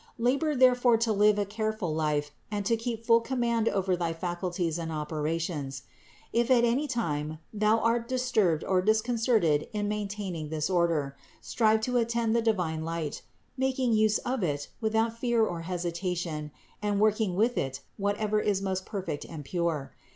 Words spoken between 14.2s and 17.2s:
it without fear or hesitation and